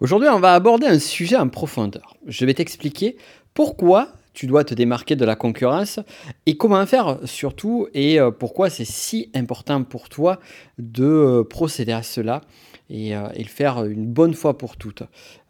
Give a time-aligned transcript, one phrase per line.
[0.00, 2.16] Aujourd'hui, on va aborder un sujet en profondeur.
[2.26, 3.18] Je vais t'expliquer
[3.52, 6.00] pourquoi tu dois te démarquer de la concurrence
[6.46, 10.40] et comment faire surtout et euh, pourquoi c'est si important pour toi
[10.78, 12.40] de euh, procéder à cela
[12.88, 15.02] et, euh, le faire une bonne fois pour toutes.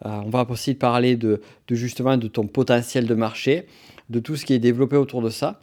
[0.05, 1.41] on va aussi parler de
[1.71, 3.67] justement de ton potentiel de marché,
[4.09, 5.61] de tout ce qui est développé autour de ça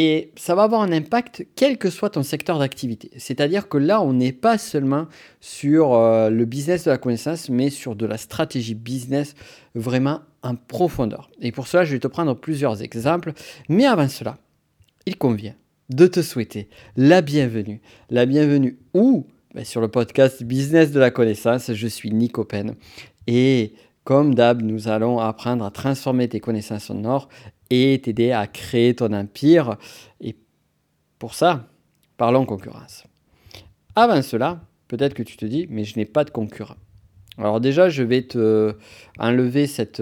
[0.00, 3.10] et ça va avoir un impact quel que soit ton secteur d'activité.
[3.16, 5.08] C'est-à-dire que là, on n'est pas seulement
[5.40, 9.34] sur euh, le business de la connaissance, mais sur de la stratégie business
[9.74, 11.32] vraiment en profondeur.
[11.40, 13.32] Et pour cela, je vais te prendre plusieurs exemples.
[13.68, 14.38] Mais avant cela,
[15.04, 15.56] il convient
[15.90, 17.80] de te souhaiter la bienvenue.
[18.08, 19.26] La bienvenue où?
[19.52, 22.76] Ben, Sur le podcast Business de la connaissance, je suis Nico Pen.
[23.26, 23.72] Et
[24.04, 27.28] comme d'hab, nous allons apprendre à transformer tes connaissances en or
[27.70, 29.76] et t'aider à créer ton empire.
[30.20, 30.36] Et
[31.18, 31.68] pour ça,
[32.16, 33.04] parlons concurrence.
[33.96, 36.76] Avant cela, peut-être que tu te dis, mais je n'ai pas de concurrent.
[37.38, 38.74] Alors déjà, je vais te
[39.18, 40.00] enlever cette,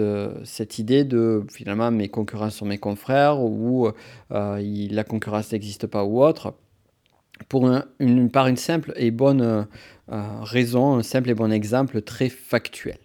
[0.79, 3.89] idée de finalement mes concurrents sont mes confrères ou
[4.31, 6.55] euh, la concurrence n'existe pas ou autre.
[7.49, 12.29] Pour une, par une simple et bonne euh, raison, un simple et bon exemple très
[12.29, 12.97] factuel.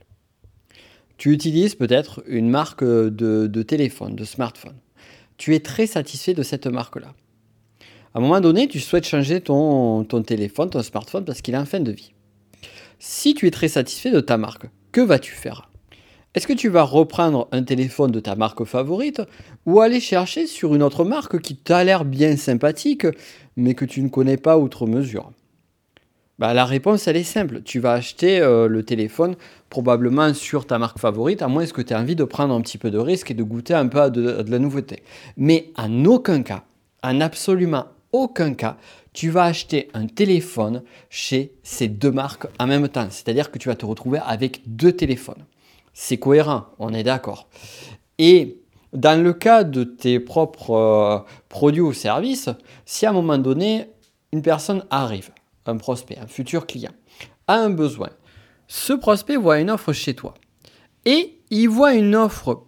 [1.22, 4.74] Tu utilises peut-être une marque de, téléphone, de smartphone.
[5.36, 7.14] Tu es très satisfait de cette marque-là.
[8.12, 11.58] À un moment donné, tu souhaites changer ton, ton téléphone, ton smartphone, parce qu'il est
[11.58, 12.12] en fin de vie.
[12.98, 15.70] Si tu es très satisfait de ta marque, que vas-tu faire?
[16.34, 19.22] Est-ce que tu vas reprendre un téléphone de ta marque favorite
[19.64, 23.06] ou aller chercher sur une autre marque qui t'a l'air bien sympathique,
[23.56, 25.30] mais que tu ne connais pas outre mesure?
[26.38, 27.62] Bah, La réponse, elle est simple.
[27.62, 29.36] Tu vas acheter euh, le téléphone
[29.70, 32.78] probablement sur ta marque favorite, à moins que tu aies envie de prendre un petit
[32.78, 35.02] peu de risque et de goûter un peu à de, la nouveauté.
[35.36, 36.64] Mais en aucun cas,
[37.02, 38.76] en absolument aucun cas,
[39.14, 43.08] tu vas acheter un téléphone chez ces deux marques en même temps.
[43.10, 45.44] C'est-à-dire que tu vas te retrouver avec deux téléphones.
[45.94, 47.48] C'est cohérent, on est d'accord.
[48.18, 48.58] Et
[48.92, 52.50] dans le cas de tes propres euh, produits ou services,
[52.84, 53.86] si à un moment donné,
[54.32, 55.30] une personne arrive,
[55.66, 56.92] un prospect, un futur client,
[57.46, 58.10] a un besoin.
[58.68, 60.34] Ce prospect voit une offre chez toi
[61.04, 62.64] et il voit une offre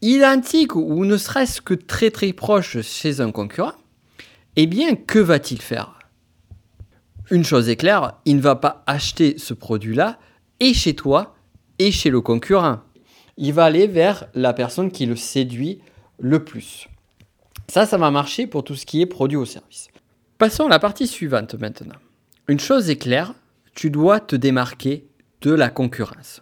[0.00, 3.72] identique ou ne serait-ce que très très proche chez un concurrent.
[4.56, 5.98] Eh bien, que va-t-il faire?
[7.30, 10.18] Une chose est claire, il ne va pas acheter ce produit-là
[10.60, 11.34] et chez toi
[11.78, 12.80] et chez le concurrent.
[13.36, 15.80] Il va aller vers la personne qui le séduit
[16.18, 16.88] le plus.
[17.68, 19.88] Ça, ça va marcher pour tout ce qui est produit ou service.
[20.38, 21.96] Passons à la partie suivante maintenant.
[22.46, 23.32] Une chose est claire,
[23.74, 25.08] tu dois te démarquer
[25.40, 26.40] de la concurrence.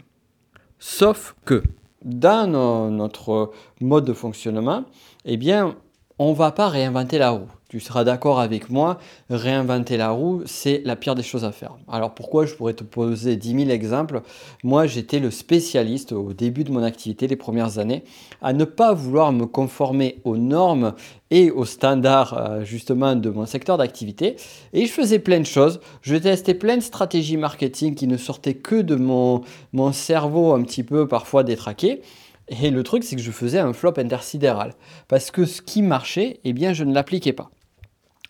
[0.80, 1.62] Sauf que
[2.04, 2.48] dans
[2.90, 4.84] notre mode de fonctionnement,
[5.24, 5.76] eh bien,
[6.18, 8.98] on ne va pas réinventer la roue tu seras d'accord avec moi,
[9.30, 11.78] réinventer la roue, c'est la pire des choses à faire.
[11.90, 14.20] Alors pourquoi Je pourrais te poser 10 000 exemples?
[14.62, 18.04] Moi, j'étais le spécialiste au début de mon activité, les premières années,
[18.42, 20.92] à ne pas vouloir me conformer aux normes
[21.30, 24.36] et aux standards euh, justement de mon secteur d'activité.
[24.74, 25.80] Et je faisais plein de choses.
[26.02, 29.40] Je testais plein de stratégies marketing qui ne sortaient que de mon,
[29.72, 32.02] mon cerveau un petit peu parfois détraqué.
[32.48, 34.74] Et le truc, c'est que je faisais un flop intersidéral.
[35.08, 37.50] Parce que ce qui marchait, eh bien, je ne l'appliquais pas.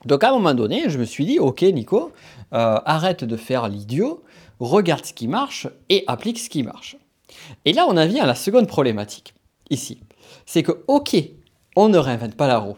[0.04, 2.12] Donc à un moment donné, je me suis dit, ok Nico,
[2.52, 4.22] euh, arrête de faire l'idiot,
[4.60, 6.96] regarde ce qui marche et applique ce qui marche.
[7.64, 9.34] Et là, on en vient à la seconde problématique,
[9.70, 10.00] ici.
[10.46, 11.16] C'est que, ok,
[11.76, 12.76] on ne réinvente pas la roue,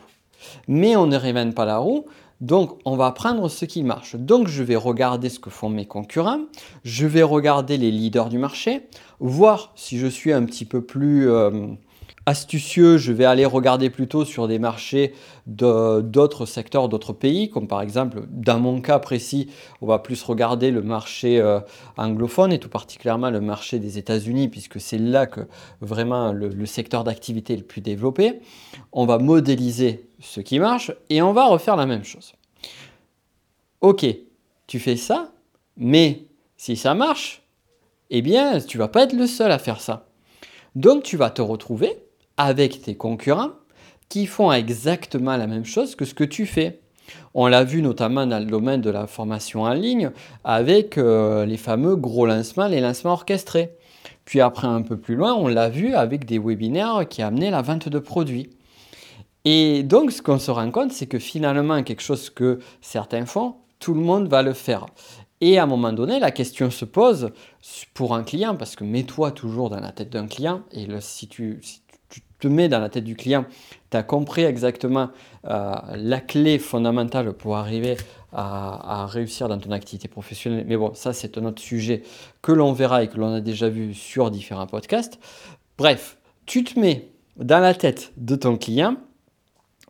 [0.69, 2.07] mais on ne réinvente pas la roue,
[2.41, 4.17] donc on va prendre ce qui marche.
[4.17, 6.41] Donc je vais regarder ce que font mes concurrents,
[6.85, 8.83] je vais regarder les leaders du marché,
[9.19, 11.31] voir si je suis un petit peu plus...
[11.31, 11.69] Euh,
[12.27, 15.15] astucieux, je vais aller regarder plutôt sur des marchés
[15.47, 19.51] d'autres secteurs, d'autres pays, comme par exemple, dans mon cas précis,
[19.83, 21.61] on va plus regarder le marché euh,
[21.97, 25.43] anglophone et tout particulièrement le marché des États-Unis, puisque c'est là que
[25.81, 28.41] vraiment le, secteur d'activité est le plus développé.
[28.93, 32.33] On va modéliser ce qui marche et on va refaire la même chose.
[33.83, 34.07] Ok,
[34.67, 35.31] tu fais ça,
[35.77, 36.25] mais
[36.57, 37.43] si ça marche,
[38.09, 40.07] eh bien, tu vas pas être le seul à faire ça.
[40.75, 42.04] Donc, tu vas te retrouver
[42.37, 43.51] avec tes concurrents
[44.09, 46.81] qui font exactement la même chose que ce que tu fais.
[47.35, 50.11] On l'a vu notamment dans le domaine de la formation en ligne
[50.45, 53.77] avec euh, les fameux gros lancements, les lancements orchestrés.
[54.25, 57.63] Puis après un peu plus loin, on l'a vu avec des webinaires qui amenaient la
[57.63, 58.51] vente de produits.
[59.45, 63.57] Et donc ce qu'on se rend compte, c'est que finalement quelque chose que certains font,
[63.79, 64.87] tout le monde va le faire.
[65.41, 67.31] Et à un moment donné, la question se pose
[67.93, 71.61] pour un client, parce que mets-toi toujours dans la tête d'un client, et si, tu,
[72.45, 73.47] te mets dans la tête du client,
[73.91, 75.11] tu as compris exactement
[75.47, 77.97] euh, la clé fondamentale pour arriver
[78.33, 80.65] à, réussir dans ton activité professionnelle.
[80.67, 82.03] Mais bon, ça c'est un autre sujet
[82.43, 85.19] que l'on verra et que l'on a déjà vu sur différents podcasts.
[85.79, 88.97] Bref, tu te mets dans la tête de ton client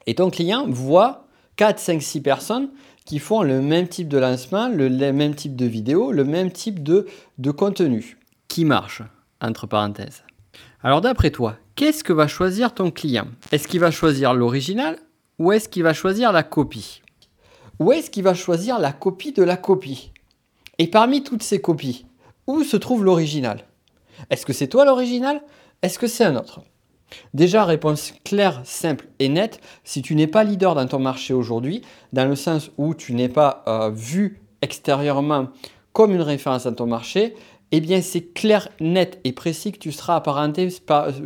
[0.06, 2.68] et ton client voit 4, 5, 6 personnes
[3.06, 6.82] qui font le même type de lancement, le même type de vidéo, le même type
[6.82, 7.06] de,
[7.38, 8.18] de contenu
[8.48, 9.02] qui marche,
[9.40, 10.22] entre parenthèses?
[10.82, 13.26] Alors d'après toi, qu'est-ce que va choisir ton client?
[13.52, 14.98] Est-ce qu'il va choisir l'original
[15.38, 17.02] ou est-ce qu'il va choisir la copie?
[17.80, 20.12] Ou est-ce qu'il va choisir la copie de la copie?
[20.78, 22.06] Et parmi toutes ces copies,
[22.46, 23.64] où se trouve l'original?
[24.30, 25.42] Est-ce que c'est toi l'original?
[25.82, 26.60] Est-ce que c'est un autre?
[27.32, 31.82] Déjà, réponse claire, simple et nette, si tu n'es pas leader dans ton marché aujourd'hui,
[32.12, 35.48] dans le sens où tu n'es pas euh, vu extérieurement
[35.92, 37.34] comme une référence dans ton marché,
[37.76, 40.68] eh bien c'est clair, net et précis que tu seras apparenté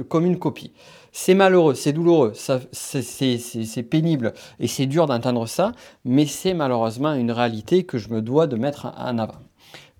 [0.08, 0.72] comme une copie.
[1.12, 5.72] C'est malheureux, c'est douloureux, c'est pénible et c'est dur d'entendre ça,
[6.04, 9.42] mais c'est malheureusement une réalité que je me dois de mettre en avant.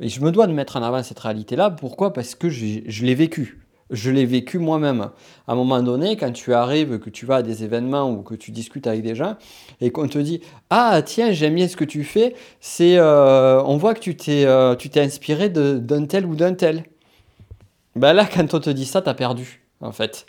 [0.01, 2.13] Et je me dois de mettre en avant cette réalité-là, pourquoi?
[2.13, 3.68] Parce que je l'ai vécu.
[3.91, 5.11] Je l'ai vécu moi-même.
[5.47, 8.35] À un moment donné, quand tu arrives, que tu vas à des événements ou que
[8.35, 9.37] tu discutes avec des gens
[9.81, 13.79] et qu'on te dit Ah, tiens, j'aime bien ce que tu fais, c'est euh, on
[13.79, 16.85] voit que tu t'es euh, inspiré d'un tel ou d'un tel.
[17.97, 20.27] Ben là, quand on te dit ça, tu as perdu, en fait.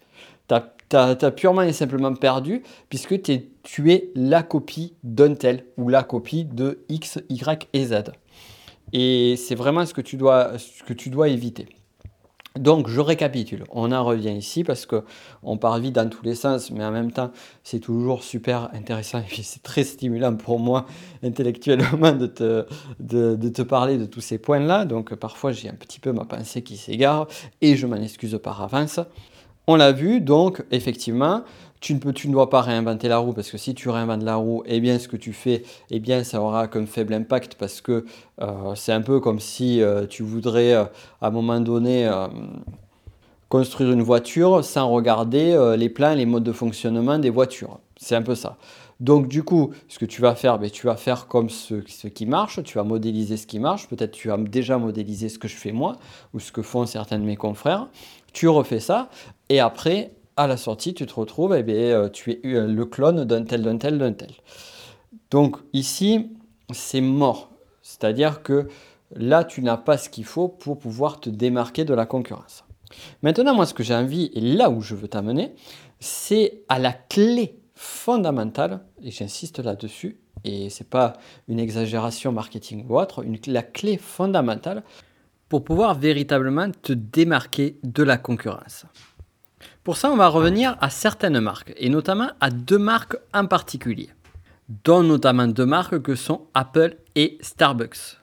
[0.48, 0.56] Tu
[0.96, 6.46] as, purement et simplement perdu puisque tu es la copie d'un tel ou la copie
[6.46, 7.96] de X, Y et Z.
[8.94, 11.68] Et c'est vraiment ce que tu dois, ce que tu dois éviter.
[12.60, 13.64] Donc, je récapitule.
[13.72, 15.04] On en revient ici parce que
[15.44, 17.32] on part vite dans tous les sens, mais en même temps,
[17.64, 20.86] c'est toujours super intéressant et c'est très stimulant pour moi
[21.24, 22.66] intellectuellement de te,
[23.00, 24.84] de, de te parler de tous ces points-là.
[24.84, 27.28] Donc, parfois, j'ai un petit peu ma pensée qui s'égare
[27.62, 29.00] et je m'en excuse par avance.
[29.66, 31.44] On l'a vu, donc, effectivement,
[31.80, 34.24] tu ne, peux, tu ne dois pas réinventer la roue parce que si tu réinventes
[34.24, 37.56] la roue, eh bien ce que tu fais, eh bien ça aura comme faible impact
[37.56, 38.06] parce que
[38.42, 40.84] euh, c'est un peu comme si euh, tu voudrais euh,
[41.22, 42.10] à un moment donné
[43.48, 47.80] construire une voiture sans regarder les plans, les modes de fonctionnement des voitures.
[47.98, 48.58] C'est un peu ça.
[49.00, 52.26] Donc du coup, ce que tu vas faire, ben, tu vas faire comme ce, qui
[52.26, 55.56] marche, tu vas modéliser ce qui marche, peut-être tu as déjà modélisé ce que je
[55.56, 55.96] fais moi
[56.34, 57.88] ou ce que font certains de mes confrères.
[58.34, 59.10] Tu refais ça
[59.48, 62.66] et après, à la sortie, tu te retrouves, et eh bien, euh, tu es euh,
[62.66, 64.32] le clone d'un tel, d'un tel, d'un tel.
[65.32, 66.30] Donc ici,
[66.72, 67.50] c'est mort.
[67.82, 68.70] C'est-à-dire que
[69.14, 72.64] là, tu n'as pas ce qu'il faut pour pouvoir te démarquer de la concurrence.
[73.22, 75.56] Maintenant, moi, ce que j'ai envie, et là où je veux t'amener,
[76.00, 81.18] c'est à la clé fondamentale, et j'insiste là-dessus, et ce n'est pas
[81.50, 84.84] une exagération marketing ou autre, une, la clé fondamentale
[85.50, 88.86] pour pouvoir véritablement te démarquer de la concurrence.
[89.84, 94.10] Pour ça, on va revenir à certaines marques, et notamment à deux marques en particulier,
[94.84, 98.20] dont notamment deux marques que sont Apple et Starbucks.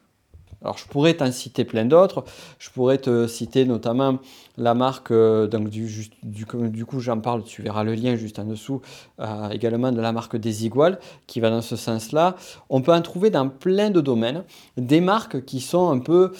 [0.62, 2.25] Alors je pourrais t'en citer plein d'autres,
[2.59, 4.19] je pourrais te citer notamment
[4.56, 6.47] la marque, euh, donc du,
[6.87, 8.81] coup j'en parle, tu verras le lien juste en dessous,
[9.21, 12.37] euh, également de la marque Desigual qui va dans ce sens-là.
[12.71, 14.44] On peut en trouver dans plein de domaines,
[14.77, 16.33] des marques qui sont un peu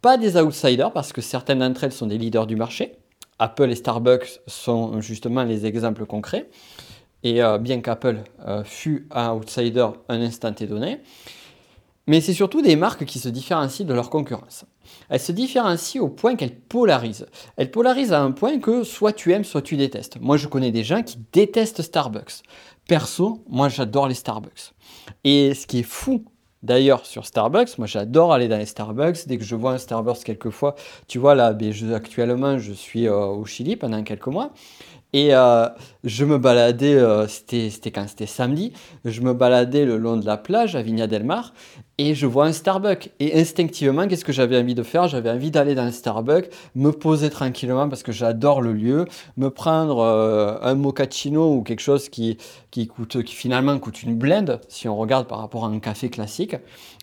[0.00, 2.96] pas des outsiders parce que certaines d'entre elles sont des leaders du marché,
[3.38, 6.48] Apple et Starbucks sont justement les exemples concrets.
[7.22, 11.00] Et euh, bien qu'Apple euh, fut un outsider un instant donné,
[12.06, 14.66] mais c'est surtout des marques qui se différencient de leur concurrence.
[15.08, 17.26] Elles se différencient au point qu'elles polarisent.
[17.56, 20.20] Elles polarisent à un point que soit tu aimes, soit tu détestes.
[20.20, 22.42] Moi, je connais des gens qui détestent Starbucks.
[22.86, 24.74] Perso, moi, j'adore les Starbucks.
[25.24, 26.26] Et ce qui est fou
[26.64, 29.26] D'ailleurs, sur Starbucks, moi j'adore aller dans les Starbucks.
[29.26, 30.74] Dès que je vois un Starbucks quelquefois,
[31.08, 34.50] tu vois là, ben, actuellement je suis euh, au Chili pendant quelques mois.
[35.14, 35.68] Et euh,
[36.02, 38.08] je me baladais, euh, c'était quand?
[38.08, 38.72] C'était samedi,
[39.04, 41.54] je me baladais le long de la plage à Vigna del Mar
[41.98, 43.12] et je vois un Starbucks.
[43.20, 45.06] Et instinctivement, qu'est-ce que j'avais envie de faire?
[45.06, 49.04] J'avais envie d'aller dans un Starbucks, me poser tranquillement parce que j'adore le lieu,
[49.36, 52.36] me prendre euh, un mochaccino ou quelque chose qui,
[52.72, 56.10] qui, coûte, qui finalement coûte une blende si on regarde par rapport à un café
[56.10, 56.56] classique.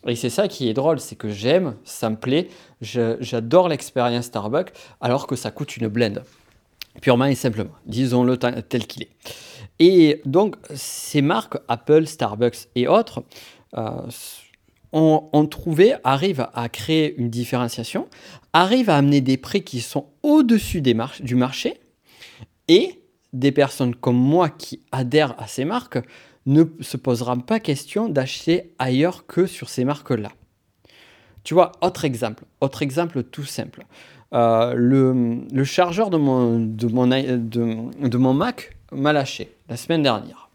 [0.06, 2.50] Et c'est ça qui est drôle, c'est que j'aime, ça me plaît,
[2.82, 6.24] j'adore l'expérience Starbucks alors que ça coûte une blende
[7.02, 9.12] purement et simplement, disons-le tel qu'il est.
[9.80, 13.24] Et donc, ces marques, Apple, Starbucks et autres,
[13.78, 14.08] euh,
[14.92, 18.08] ont, trouvé, arrivent à créer une différenciation,
[18.54, 21.80] arrivent à amener des prix qui sont au-dessus du marché,
[22.68, 23.02] et
[23.34, 26.00] des personnes comme moi qui adhèrent à ces marques
[26.46, 30.32] ne se poseront pas question d'acheter ailleurs que sur ces marques-là.
[31.44, 33.86] Tu vois, autre exemple, autre exemple tout simple.
[34.34, 40.50] Euh, le, chargeur de mon, de mon, de, mon Mac m'a lâché la semaine dernière.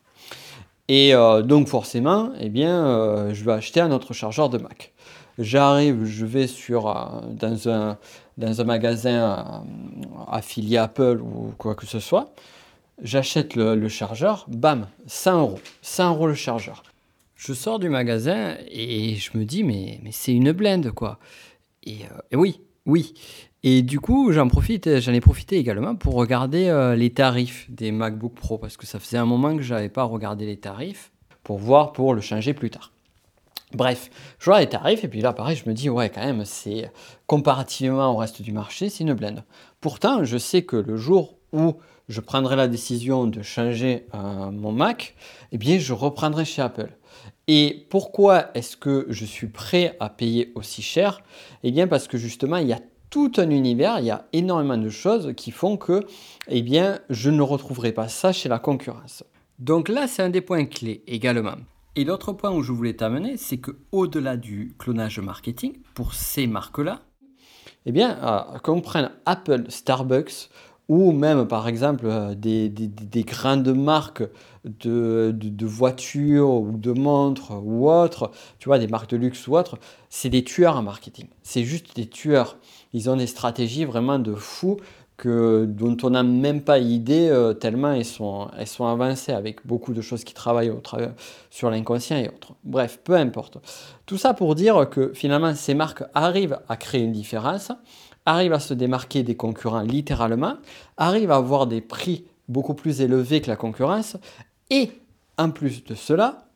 [0.88, 4.92] Et euh, donc forcément, eh bien, euh, je vais acheter un autre chargeur de Mac.
[5.38, 6.85] J'arrive, je vais sur,
[7.28, 7.99] dans, un,
[8.38, 9.64] dans un magasin
[10.30, 12.33] affilié Apple ou quoi que ce soit.
[13.02, 15.61] J'achète le, chargeur, bam, 100 euros.
[15.83, 16.83] 100 euros le chargeur.
[17.35, 21.18] Je sors du magasin et je me dis, mais, mais c'est une blende, quoi.
[21.85, 21.99] Et
[22.33, 23.12] oui, oui.
[23.68, 27.90] Et du coup, j'en profite, j'en ai profité également pour regarder euh, les tarifs des
[27.90, 31.11] MacBook Pro parce que ça faisait un moment que je n'avais pas regardé les tarifs
[31.42, 32.92] pour voir pour le changer plus tard.
[33.75, 34.08] Bref,
[34.38, 36.92] je vois les tarifs et puis là, pareil, je me dis, ouais, quand même, c'est
[37.26, 39.42] comparativement au reste du marché, c'est une blende.
[39.80, 41.75] Pourtant, je sais que le jour où
[42.08, 45.16] je prendrai la décision de changer euh, mon Mac,
[45.50, 46.92] eh bien, je reprendrai chez Apple.
[47.49, 51.20] Et pourquoi est-ce que je suis prêt à payer aussi cher?
[51.64, 52.80] Eh bien, parce que justement, il y a
[53.16, 56.04] tout un univers, il y a énormément de choses qui font que
[56.49, 59.25] eh bien, je ne retrouverai pas ça chez la concurrence.
[59.58, 61.54] Donc là, c'est un des points clés également.
[61.94, 66.46] Et l'autre point où je voulais t'amener, c'est que au-delà du clonage marketing, pour ces
[66.46, 67.00] marques-là,
[67.87, 70.50] eh bien, euh, qu'on prenne Apple, Starbucks
[70.88, 74.23] ou même par exemple euh, des, grandes marques
[74.64, 79.57] de, de, voitures ou de montres ou autres, tu vois, des marques de luxe ou
[79.57, 79.78] autres,
[80.11, 81.28] c'est des tueurs en marketing.
[81.43, 82.57] C'est juste des tueurs.
[82.93, 84.78] Ils ont des stratégies vraiment de fous
[85.16, 89.66] que, dont on n'a même pas idée euh, tellement elles sont, elles sont avancées avec
[89.66, 90.83] beaucoup de choses qui travaillent au
[91.50, 92.52] sur l'inconscient et autres.
[92.64, 93.59] Bref, peu importe.
[94.05, 97.73] Tout ça pour dire que finalement ces marques arrivent à créer une différence
[98.26, 100.56] arrive à se démarquer des concurrents littéralement,
[100.97, 104.16] arrive à avoir des prix beaucoup plus élevés que la concurrence,
[104.71, 104.90] et
[105.38, 106.49] en plus de cela,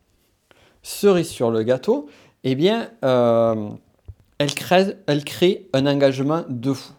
[0.82, 2.08] cerise sur le gâteau,
[2.44, 3.70] eh bien, euh,
[4.38, 6.92] elle, crée, elle crée un engagement de fou.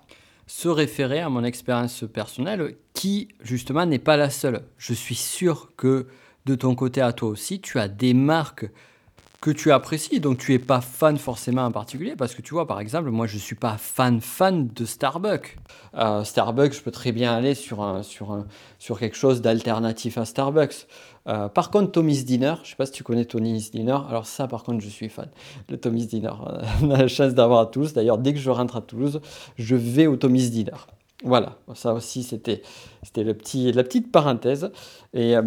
[0.48, 4.64] Se référer à mon expérience personnelle, qui justement n'est pas la seule.
[4.78, 6.08] Je suis sûr que
[6.46, 8.70] de ton côté à toi aussi, tu as des marques
[9.42, 10.20] que tu apprécies.
[10.20, 13.26] Donc tu es pas fan forcément en particulier parce que tu vois par exemple moi
[13.26, 15.58] je suis pas fan fan de Starbucks.
[15.96, 18.46] Euh, Starbucks je peux très bien aller sur un, sur un,
[18.78, 20.88] sur quelque chose d'alternatif à Starbucks.
[21.28, 24.48] Euh, par contre, Tommy's Dinner, je sais pas si tu connais Tommy's Dinner, alors ça
[24.48, 25.30] par contre je suis fan
[25.68, 26.34] de Tommy's Dinner.
[26.84, 29.22] On a la chance d'avoir à Toulouse, d'ailleurs dès que je rentre à Toulouse,
[29.58, 30.78] je vais au Tommy's Dinner.
[31.24, 32.62] Voilà, ça aussi c'était
[33.04, 34.72] c'était le petit, la petite parenthèse.
[35.14, 35.44] Et euh,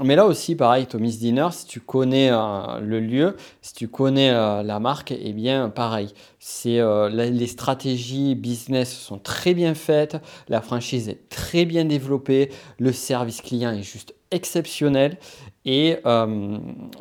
[0.00, 4.30] mais là aussi, pareil, Tommy's Dinner, si tu connais euh, le lieu, si tu connais
[4.30, 6.14] euh, la marque, eh bien, pareil.
[6.38, 10.16] C'est euh, les stratégies business sont très bien faites,
[10.48, 15.18] la franchise est très bien développée, le service client est juste exceptionnel
[15.66, 15.98] et,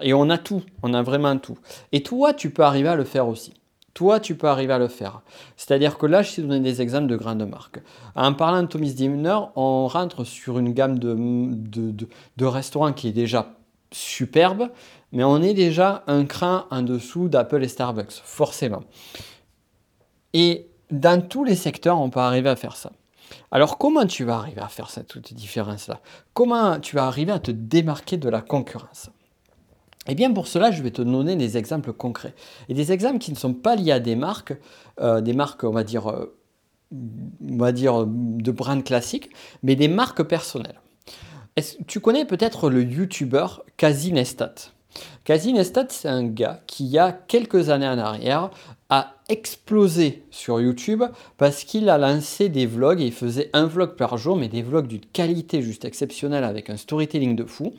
[0.01, 1.57] et on a tout, on a vraiment tout.
[1.93, 3.53] Et toi, tu peux arriver à le faire aussi
[3.93, 5.21] toi, tu peux arriver à le faire.
[5.57, 7.79] C'est-à-dire que là, je t'ai donné des exemples de grandes marques.
[8.15, 11.15] En parlant de Tommy's Dinner, on rentre sur une gamme de,
[12.37, 13.53] de, restaurants qui est déjà
[13.91, 14.69] superbe,
[15.11, 18.83] mais on est déjà un cran en dessous d'Apple et Starbucks, forcément.
[20.33, 22.91] Et dans tous les secteurs, on peut arriver à faire ça.
[23.49, 25.99] Alors comment tu vas arriver à faire cette différence-là?
[26.33, 29.09] Comment tu vas arriver à te démarquer de la concurrence?
[30.07, 32.33] Eh bien, pour cela, je vais te donner des exemples concrets.
[32.69, 34.53] Et des exemples qui ne sont pas liés à des marques,
[34.99, 36.35] euh, des marques, on va dire, euh,
[36.91, 39.29] on va dire de brand classiques,
[39.63, 40.79] mais des marques personnelles.
[41.87, 43.45] tu connais peut-être le YouTuber
[45.23, 48.49] Kazinestat Kazinestat, c'est un gars qui, il y a quelques années en arrière,
[48.89, 51.03] a explosé sur YouTube
[51.37, 54.61] parce qu'il a lancé des vlogs et il faisait un vlog par jour, mais des
[54.61, 57.73] vlogs d'une qualité juste exceptionnelle avec un storytelling de fou.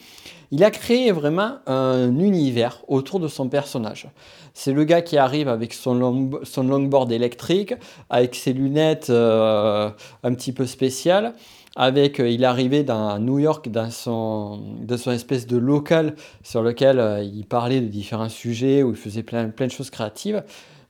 [0.51, 4.09] Il a créé vraiment un univers autour de son personnage.
[4.55, 7.75] C'est le gars qui arrive avec son, son longboard électrique,
[8.09, 9.91] avec ses lunettes euh,
[10.23, 11.35] un petit peu spéciales.
[11.75, 16.63] Avec, euh, il arrivé dans New York dans son, dans son espèce de local sur
[16.63, 20.43] lequel euh, il parlait de différents sujets, où il faisait plein, plein de choses créatives.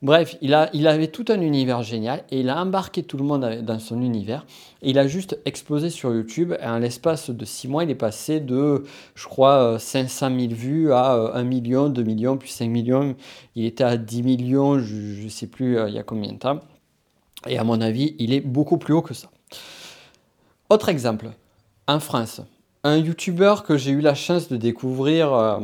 [0.02, 3.22] Bref, il, a, il avait tout un univers génial et il a embarqué tout le
[3.22, 4.44] monde dans son univers.
[4.82, 6.54] Il a juste explosé sur YouTube.
[6.60, 8.82] Et en l'espace de 6 mois, il est passé de,
[9.14, 13.14] je crois, 500 euh, 000 vues à 1 euh, million, 2 millions, puis 5 millions.
[13.54, 16.58] Il était à 10 millions, je ne sais plus il y a combien de temps.
[17.46, 19.28] Et à mon avis, il est beaucoup plus haut que ça.
[20.72, 21.28] Autre exemple,
[21.86, 22.40] en France,
[22.82, 25.60] un YouTuber que j'ai eu la chance de découvrir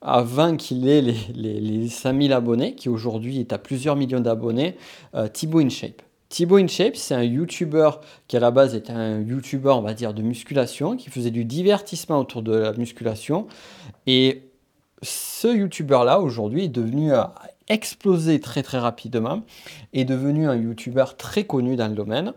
[0.00, 4.78] avant qu'il ait les, les, 5000 abonnés, qui aujourd'hui est à plusieurs millions d'abonnés,
[5.14, 6.00] euh, Thibaut InShape.
[6.30, 7.90] Thibaut InShape, c'est un YouTuber
[8.28, 11.44] qui à la base était un YouTuber, on va dire, de musculation, qui faisait du
[11.44, 13.48] divertissement autour de la musculation.
[14.06, 14.48] Et
[15.02, 17.24] ce YouTuber-là, aujourd'hui, est devenu euh,
[17.68, 19.42] explosé très très rapidement,
[19.92, 22.32] est devenu un YouTuber très connu dans le domaine,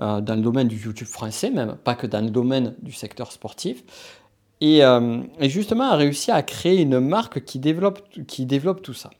[0.00, 3.32] euh, dans le domaine du YouTube français même, pas que dans le domaine du secteur
[3.32, 3.84] sportif.
[4.62, 8.92] Et, euh, et, justement a réussi à créer une marque qui développe, qui développe tout
[8.92, 9.10] ça.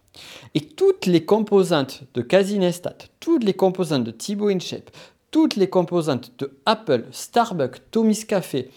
[0.55, 4.91] Et toutes les composantes de Casinestat, toutes les composantes de Thibaut InShape,
[5.31, 8.71] toutes les composantes de Apple, Starbucks, Tommy's Café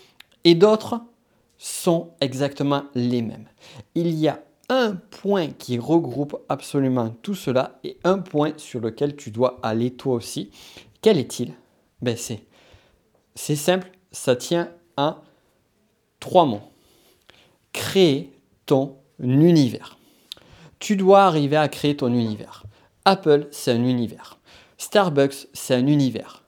[0.43, 1.01] et d'autres
[1.57, 3.47] sont exactement les mêmes.
[3.95, 4.39] Il y a
[5.11, 10.15] point qui regroupe absolument tout cela et un point sur lequel tu dois aller toi
[10.15, 10.51] aussi.
[11.01, 11.53] Quel est-il?
[12.01, 12.43] Ben c'est,
[13.35, 15.21] c'est simple, ça tient à
[16.19, 16.61] trois mots.
[17.71, 18.31] Créer
[18.65, 19.97] ton univers.
[20.79, 22.63] Tu dois arriver à créer ton univers.
[23.05, 24.39] Apple, c'est un univers.
[24.77, 26.43] Starbucks, c'est un univers.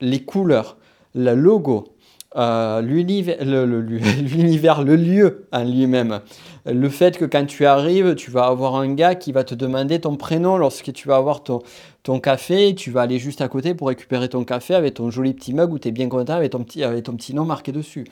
[0.00, 0.76] Les couleurs,
[1.14, 1.96] le logo,
[2.36, 6.20] euh, l'univers, le, lieu en lui-même.
[6.66, 10.00] Le fait que quand tu arrives, tu vas avoir un gars qui va te demander
[10.00, 11.62] ton prénom lorsque tu vas avoir ton,
[12.02, 15.32] ton café, tu vas aller juste à côté pour récupérer ton café avec ton joli
[15.32, 17.72] petit mug où tu es bien content avec ton petit, avec ton petit nom marqué
[17.72, 18.04] dessus.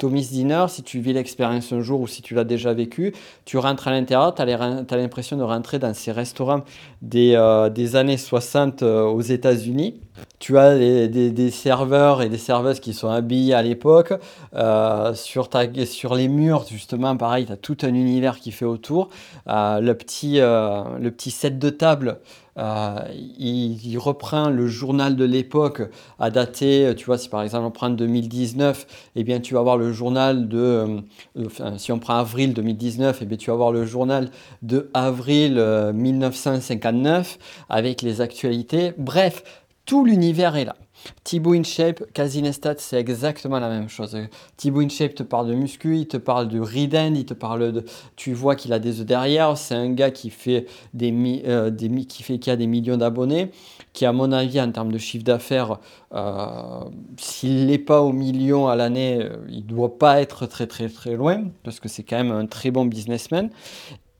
[0.00, 3.12] Tommy's Dinner, si tu vis l'expérience un jour ou si tu l'as déjà vécu,
[3.44, 6.62] tu rentres à l'intérieur, tu as l'impression de rentrer dans ces restaurants
[7.02, 10.00] des, euh, des années 60 euh, aux États-Unis.
[10.38, 14.14] Tu as des, des, serveurs et des serveuses qui sont habillés à l'époque.
[14.54, 15.48] Euh, sur,
[15.84, 19.10] sur les murs, justement, pareil, tu as tout un univers qui fait autour.
[19.46, 22.18] le, petit, le petit set de table
[22.60, 22.98] euh,
[23.38, 25.82] il, reprend le journal de l'époque
[26.18, 28.86] à dater, tu vois, si par exemple on prend 2019,
[29.16, 31.02] eh bien tu vas avoir le journal de,
[31.38, 34.30] euh, si on prend avril 2019, eh bien tu vas avoir le journal
[34.62, 35.54] de avril
[35.94, 38.92] 1959 euh, avec les actualités.
[38.98, 39.42] Bref,
[39.90, 40.76] tout l'univers est là.
[41.24, 44.16] Thibaut InShape, Casinestat, c'est exactement la même chose.
[44.56, 47.84] Thibaut InShape te parle de muscu, il te parle de Riden, il te parle de.
[48.14, 49.58] Tu vois qu'il a des œufs derrière.
[49.58, 53.50] C'est un gars qui fait des, euh, des qui fait qui a des millions d'abonnés,
[53.92, 55.80] qui à mon avis en termes de chiffre d'affaires,
[56.14, 56.84] euh,
[57.16, 61.16] s'il n'est pas au million à l'année, euh, il doit pas être très très très
[61.16, 63.50] loin parce que c'est quand même un très bon businessman.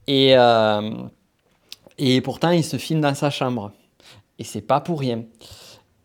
[0.09, 0.35] Et
[2.25, 3.71] pourtant il se filme dans sa chambre.
[4.41, 5.23] Et c'est pas pour rien.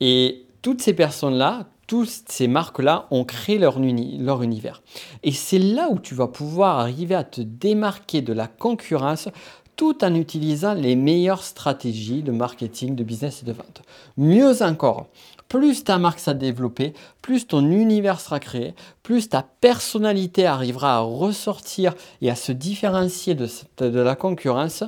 [0.01, 4.84] Et toutes ces personnes-là, toutes ces marques-là ont créé leur, univers.
[5.24, 9.29] Et c'est là où tu vas pouvoir arriver à te démarquer de la concurrence
[9.75, 13.81] tout en utilisant les meilleures stratégies de marketing, de business et de vente.
[14.18, 15.07] Mieux encore,
[15.48, 21.00] plus ta marque sera développée, plus ton univers sera créé, plus ta personnalité arrivera à
[21.01, 24.83] ressortir et à se différencier de la concurrence,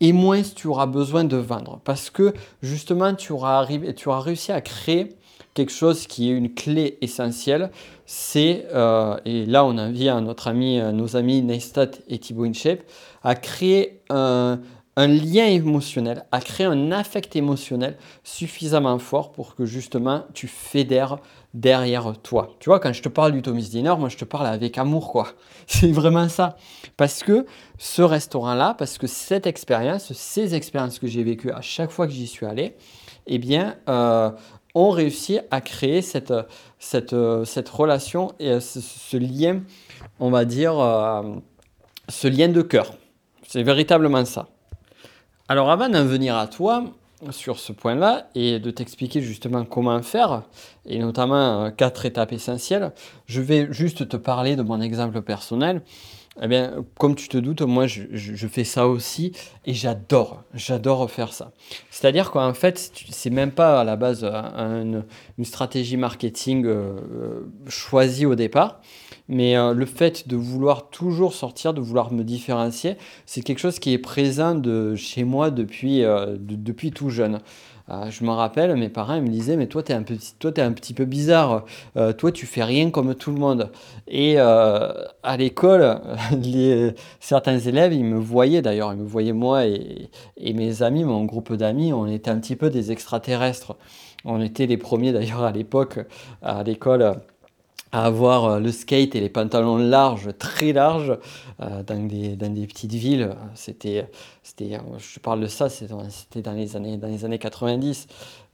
[0.00, 1.80] et moins tu auras besoin de vendre.
[1.84, 5.16] Parce que justement, tu auras, arrivé, tu auras réussi à créer
[5.54, 7.70] quelque chose qui est une clé essentielle.
[8.04, 12.80] C'est, euh, et là on invite notre ami, euh, nos amis Neistat et Thibaut InShape,
[13.24, 14.60] à créer un,
[14.98, 21.18] un lien émotionnel, à créer un affect émotionnel suffisamment fort pour que justement tu fédères
[21.52, 22.54] derrière toi.
[22.60, 25.12] Tu vois, quand je te parle du Thomas Dinner, moi je te parle avec amour,
[25.12, 25.28] quoi.
[25.66, 26.56] C'est vraiment ça.
[26.96, 27.44] Parce que
[27.76, 32.12] ce restaurant-là, parce que cette expérience, ces expériences que j'ai vécues à chaque fois que
[32.12, 32.74] j'y suis allé,
[33.26, 34.30] eh bien, euh,
[34.74, 36.32] ont réussi à créer cette,
[37.70, 39.60] relation et ce, lien,
[40.20, 41.22] on va dire, euh,
[42.08, 42.94] ce lien de cœur.
[43.46, 44.48] C'est véritablement ça.
[45.48, 46.84] Alors avant d'en venir à toi
[47.30, 50.42] sur ce point-là et de t'expliquer justement comment faire,
[50.86, 52.92] et notamment euh, quatre étapes essentielles,
[53.26, 55.82] je vais juste te parler de mon exemple personnel.
[56.42, 59.32] Eh bien, comme tu te doutes, moi, je, fais ça aussi
[59.64, 61.52] et j'adore, j'adore faire ça.
[61.90, 65.02] C'est-à-dire qu'en fait, c'est même pas à la base euh,
[65.38, 68.80] une, stratégie marketing euh, choisie au départ.
[69.28, 73.78] Mais euh, le fait de vouloir toujours sortir, de vouloir me différencier, c'est quelque chose
[73.78, 77.40] qui est présent de chez moi depuis, euh, depuis tout jeune.
[77.88, 80.60] Euh, je me rappelle, mes parents me disaient, mais toi, tu es, un petit, es
[80.60, 81.64] un petit peu bizarre,
[82.18, 83.70] toi, tu fais rien comme tout le monde.
[84.08, 86.00] Et à l'école,
[87.20, 90.08] certains élèves, ils me voyaient d'ailleurs, ils me voyaient moi et
[90.52, 93.76] mes amis, mon groupe d'amis, on était un petit peu des extraterrestres.
[94.24, 96.00] On était les premiers d'ailleurs à l'époque,
[96.42, 97.14] à l'école
[97.92, 101.16] à avoir euh, le skate et les pantalons larges, très larges,
[101.60, 103.30] euh, dans, des, dans, des, petites villes.
[103.54, 104.08] C'était,
[104.42, 108.06] c'était, je parle de ça, c'était dans les années, dans les années 90.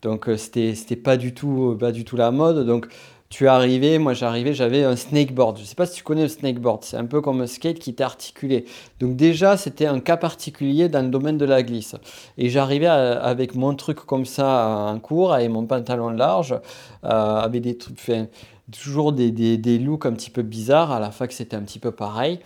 [0.02, 2.66] Donc euh, c'était, c'était pas du tout, pas du tout la mode.
[2.66, 2.88] Donc
[3.30, 5.58] tu es arrivé, moi j'arrivais, j'avais un snakeboard.
[5.58, 7.90] Je sais pas si tu connais le snakeboard, c'est un peu comme un skate qui
[7.90, 8.66] était articulé.
[9.00, 11.96] Donc déjà c'était un cas particulier dans le domaine de la glisse.
[12.36, 16.54] Et j'arrivais avec mon truc comme ça en cours, avec mon pantalon large,
[17.02, 17.98] avec des trucs,
[18.72, 20.92] toujours des, looks un petit peu bizarres.
[20.92, 22.40] À la fac, c'était un petit peu pareil.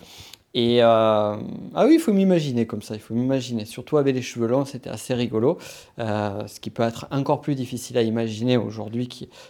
[0.53, 1.37] Et ah
[1.85, 3.65] oui, il faut m'imaginer comme ça, il faut m'imaginer.
[3.65, 5.59] Surtout avec les cheveux longs, c'était assez rigolo.
[5.99, 9.07] ce qui peut être encore plus difficile à imaginer aujourd'hui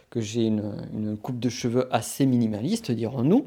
[0.10, 3.46] que j'ai une, coupe de cheveux assez minimaliste, dirons-nous.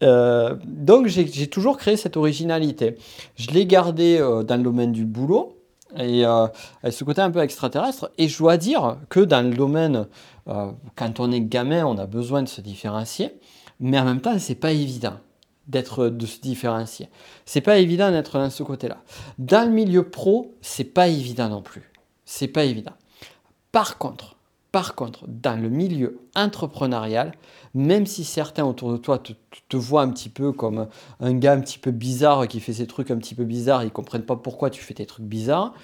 [0.00, 2.96] donc j'ai toujours créé cette originalité.
[3.34, 5.59] Je l'ai gardé dans le domaine du boulot
[5.96, 6.46] et euh,
[6.90, 8.10] ce côté un peu extraterrestre.
[8.18, 10.06] Et je dois dire que dans le domaine,
[10.48, 13.32] euh, quand on est gamin, on a besoin de se différencier,
[13.78, 15.14] mais en même temps, c'est pas évident
[15.66, 17.08] d'être de se différencier.
[17.44, 18.98] C'est pas évident d'être dans ce côté-là.
[19.38, 21.92] Dans le milieu pro, c'est pas évident non plus.
[22.24, 22.92] C'est pas évident.
[23.72, 24.36] Par contre,
[24.72, 27.32] par contre, dans le milieu entrepreneurial,
[27.74, 30.88] même si certains autour de toi te, voient un petit peu comme
[31.20, 33.86] un gars un petit peu bizarre qui fait ses trucs un petit peu bizarres, ils
[33.86, 35.74] ne comprennent pas pourquoi tu fais tes trucs bizarres,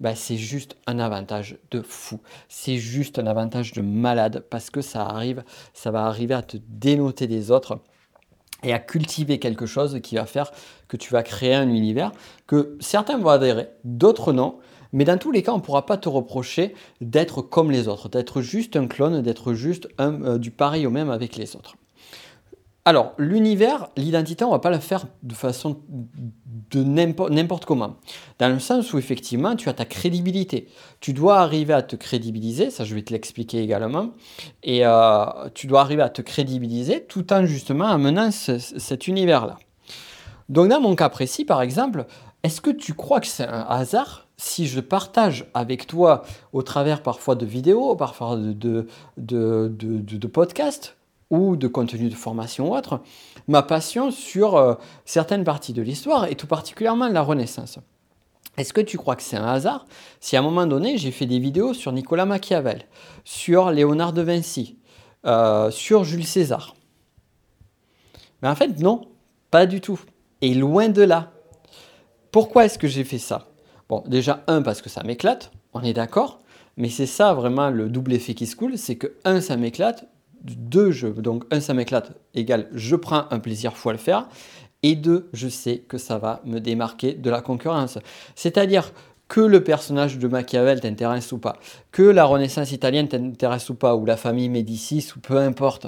[0.00, 2.20] bah c'est juste un avantage de fou.
[2.48, 5.42] C'est juste un avantage de malade parce que ça arrive,
[5.74, 7.80] ça va arriver à te dénoter des autres
[8.62, 10.50] et à cultiver quelque chose qui va faire
[10.88, 12.12] que tu vas créer un univers
[12.46, 14.58] que certains vont adhérer, d'autres non.
[14.92, 18.08] Mais dans tous les cas, on ne pourra pas te reprocher d'être comme les autres,
[18.08, 21.74] d'être juste un clone, d'être juste euh, du pareil au même avec les autres.
[22.88, 25.82] Alors, l'univers, l'identité, on ne va pas la faire de façon
[26.70, 27.96] de n'importe comment.
[28.38, 30.68] Dans le sens où effectivement, tu as ta crédibilité.
[31.00, 34.12] Tu dois arriver à te crédibiliser, ça je vais te l'expliquer également,
[34.62, 39.58] et euh, tu dois arriver à te crédibiliser tout en justement amenant cet univers-là.
[40.48, 42.06] Donc dans mon cas précis, par exemple,
[42.42, 46.22] est-ce que tu crois que c'est un hasard si je partage avec toi
[46.52, 48.86] au travers parfois de vidéos, parfois de,
[50.32, 50.96] podcasts
[51.30, 53.00] ou de contenus de formation ou autre,
[53.48, 54.74] ma passion sur euh,
[55.04, 57.78] certaines parties de l'histoire et tout particulièrement la Renaissance.
[58.56, 59.86] Est-ce que tu crois que c'est un hasard
[60.20, 62.86] si à un moment donné j'ai fait des vidéos sur Nicolas Machiavel,
[63.24, 64.78] sur Léonard de Vinci,
[65.26, 66.74] euh, sur Jules César?
[68.40, 69.08] Mais en fait non,
[69.50, 70.00] pas du tout.
[70.40, 71.32] Et loin de là.
[72.30, 73.48] Pourquoi est-ce que j'ai fait ça?
[73.88, 76.40] Bon, déjà, un, parce que ça m'éclate, on est d'accord,
[76.76, 80.06] mais c'est ça vraiment le double effet qui se coule, c'est que, un, ça m'éclate,
[80.42, 84.28] deux, je, donc, un, ça m'éclate, égale, je prends un plaisir fou à le faire,
[84.82, 87.98] et deux, je sais que ça va me démarquer de la concurrence.
[88.36, 88.92] C'est-à-dire
[89.26, 91.56] que le personnage de Machiavel t'intéresse ou pas,
[91.90, 95.86] que la Renaissance italienne t'intéresse ou pas, ou la famille Médicis, ou peu importe.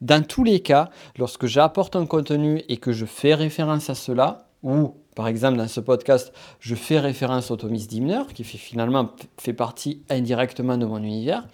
[0.00, 4.46] Dans tous les cas, lorsque j'apporte un contenu et que je fais référence à cela,
[4.62, 9.10] ou par exemple, dans ce podcast, je fais référence au Thomas Dimner, qui fait, finalement
[9.38, 11.46] fait partie indirectement de mon univers,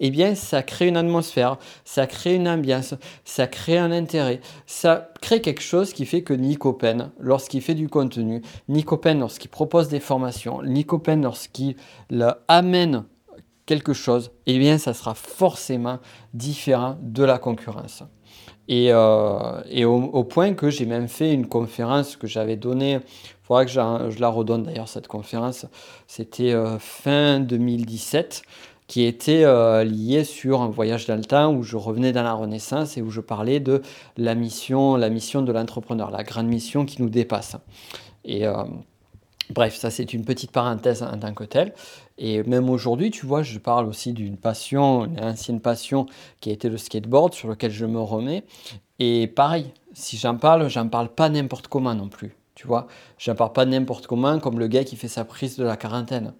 [0.00, 5.12] eh bien, ça crée une atmosphère, ça crée une ambiance, ça crée un intérêt, ça
[5.22, 9.48] crée quelque chose qui fait que Nico Pen, lorsqu'il fait du contenu, Nico Pen, lorsqu'il
[9.48, 11.76] propose des formations, Nico Pen, lorsqu'il
[12.48, 13.04] amène
[13.64, 16.00] quelque chose, eh bien, ça sera forcément
[16.32, 18.02] différent de la concurrence.
[18.68, 23.64] Et, euh, au, point que j'ai même fait une conférence que j'avais donnée, il faudra
[23.64, 25.66] que je, la redonne d'ailleurs cette conférence,
[26.06, 28.42] c'était euh, fin 2017,
[28.86, 32.34] qui était euh, liée sur un voyage dans le temps où je revenais dans la
[32.34, 33.82] Renaissance et où je parlais de
[34.16, 37.56] la mission, la mission de l'entrepreneur, la grande mission qui nous dépasse.
[39.54, 41.72] Bref, ça c'est une petite parenthèse en tant que telle.
[42.18, 46.06] Et même aujourd'hui, tu vois, je parle aussi d'une passion, une ancienne passion
[46.40, 48.44] qui a été le skateboard, sur lequel je me remets.
[48.98, 52.36] Et pareil, si j'en parle, j'en parle pas n'importe comment non plus.
[52.54, 52.86] Tu vois,
[53.18, 56.34] j'en parle pas n'importe comment, comme le gars qui fait sa prise de la quarantaine.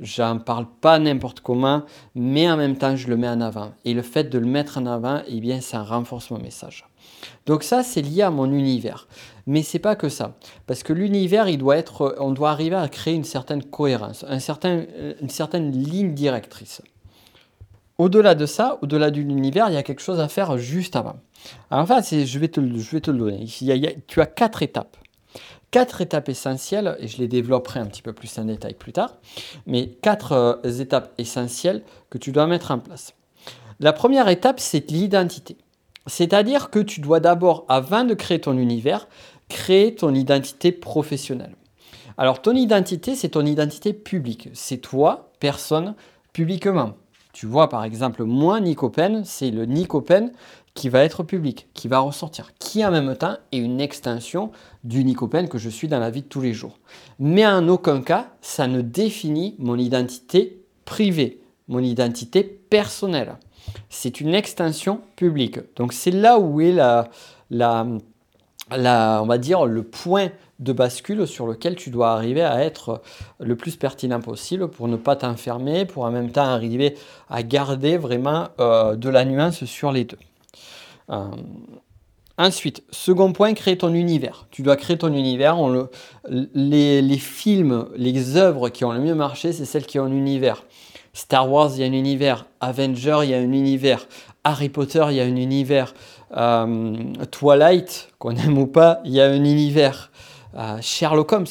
[0.00, 1.84] J'en parle pas n'importe comment,
[2.16, 3.72] mais en même temps, je le mets en avant.
[3.84, 6.84] Et le fait de le mettre en avant, eh bien, ça renforce mon message.
[7.46, 9.06] Donc ça, c'est lié à mon univers.
[9.46, 10.36] Mais c'est pas que ça.
[10.66, 14.84] Parce que l'univers, il doit être, on doit arriver à créer une certaine cohérence, certain,
[15.20, 16.82] une certaine ligne directrice.
[17.98, 21.16] Au-delà de ça, au-delà de l'univers, il y a quelque chose à faire juste avant.
[21.70, 23.46] Enfin, je vais, te, je vais te le donner.
[24.06, 24.96] tu as quatre étapes.
[25.70, 29.16] Quatre étapes essentielles, et je les développerai un petit peu plus en détail plus tard,
[29.66, 33.14] mais quatre euh, étapes essentielles que tu dois mettre en place.
[33.80, 35.56] La première étape, c'est l'identité.
[36.06, 39.08] C'est-à-dire que tu dois d'abord, avant de créer ton univers,
[39.48, 41.56] créer ton identité professionnelle.
[42.18, 44.48] Alors ton identité, c'est ton identité publique.
[44.52, 45.94] C'est toi, personne,
[46.32, 46.92] publiquement.
[47.32, 50.32] Tu vois par exemple, moi, Nicopen, c'est le Nicopen
[50.74, 54.50] qui va être public, qui va ressortir, qui en même temps est une extension
[54.84, 56.78] du Nicopen que je suis dans la vie de tous les jours.
[57.18, 63.36] Mais en aucun cas, ça ne définit mon identité privée, mon identité personnelle
[63.88, 65.58] c'est une extension publique.
[65.76, 67.08] Donc c'est là où est la,
[68.76, 73.02] on va dire, le point de bascule sur lequel tu dois arriver à être
[73.40, 76.94] le plus pertinent possible pour ne pas t'enfermer, pour en même temps arriver
[77.28, 80.18] à garder vraiment euh, de la nuance sur les deux.
[81.10, 81.30] Euh,
[82.38, 84.46] Ensuite, second point, créer ton univers.
[84.50, 85.56] Tu dois créer ton univers.
[86.28, 90.64] les, films, les œuvres qui ont le mieux marché, c'est celles qui ont un univers.
[91.12, 92.46] Star Wars, il y a un univers.
[92.60, 94.08] Avenger, il y a un univers.
[94.44, 95.94] Harry Potter, il y a un univers.
[96.36, 100.10] Euh, Twilight, qu'on aime ou pas, il y a un univers.
[100.54, 101.46] Euh, Sherlock Holmes,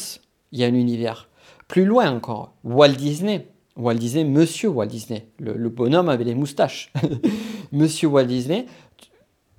[0.51, 1.29] il y a un univers.
[1.67, 3.47] Plus loin encore, Walt Disney.
[3.77, 6.91] Walt Disney, Monsieur Walt Disney, le, bonhomme avec les moustaches.
[7.71, 8.65] Monsieur Walt Disney,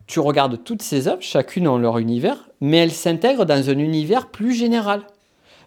[0.07, 4.29] tu regardes toutes ces œuvres, chacune en leur univers, mais elles s'intègrent dans un univers
[4.29, 5.03] plus général.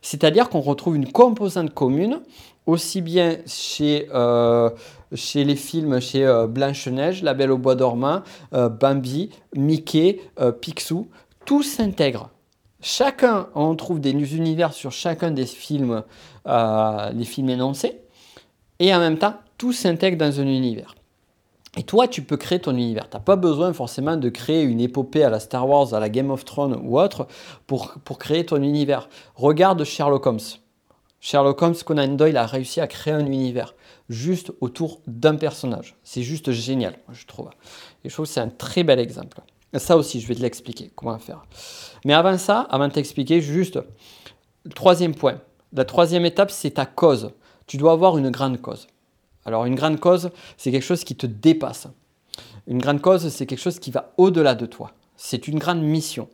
[0.01, 2.21] C'est-à-dire qu'on retrouve une composante commune,
[2.67, 4.69] aussi bien chez, euh,
[5.15, 8.21] chez les films, chez euh, Blanche-Neige, La Belle au Bois dormant,
[8.53, 10.21] euh, Bambi, Mickey,
[10.61, 11.07] Picsou,
[11.45, 12.29] tout s'intègre.
[12.81, 16.03] Chacun, on trouve des univers sur chacun des films,
[16.45, 17.99] les films énoncés,
[18.79, 20.93] et en même temps, tout s'intègre dans un univers.
[21.77, 23.09] Et toi, tu peux créer ton univers.
[23.09, 26.09] Tu n'as pas besoin forcément de créer une épopée à la Star Wars, à la
[26.09, 27.27] Game of Thrones ou autre
[27.67, 29.09] pour, pour créer ton univers.
[29.35, 30.39] Regarde Sherlock Holmes.
[31.19, 33.73] Sherlock Holmes, Conan Doyle a réussi à créer un univers
[34.09, 35.95] juste autour d'un personnage.
[36.03, 37.49] C'est juste génial, je trouve.
[38.03, 39.41] Et je trouve que c'est un très bel exemple.
[39.73, 41.45] ça aussi, je vais te l'expliquer, comment faire.
[42.05, 43.79] Mais avant ça, avant de t'expliquer, juste
[44.63, 45.41] le troisième point.
[45.73, 47.31] La troisième étape, c'est ta cause.
[47.67, 48.87] Tu dois avoir une grande cause.
[49.45, 51.87] Alors une grande cause, c'est quelque chose qui te dépasse.
[52.67, 54.91] Une grande cause, c'est quelque chose qui va au-delà de toi.
[55.17, 56.29] C'est une grande mission.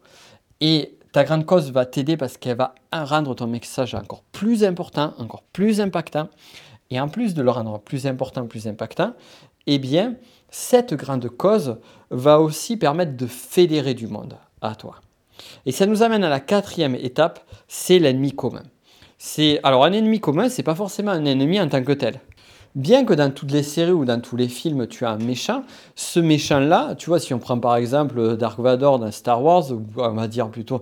[0.61, 5.13] Et ta grande cause va t'aider parce qu'elle va rendre ton message encore plus important,
[5.17, 6.29] encore plus impactant.
[6.91, 9.13] Et en plus de le rendre plus important, plus impactant,
[9.65, 10.15] eh bien,
[10.49, 14.95] cette grande cause va aussi permettre de fédérer du monde à toi.
[15.65, 18.63] Et ça nous amène à la quatrième étape, c'est l'ennemi commun.
[19.17, 22.19] C'est alors un ennemi commun, c'est pas forcément un ennemi en tant que tel.
[22.75, 25.63] Bien que dans toutes les séries ou dans tous les films, tu as un méchant,
[25.95, 29.65] ce méchant-là, tu vois, si on prend par exemple Dark Vador dans Star Wars,
[29.97, 30.81] on va dire plutôt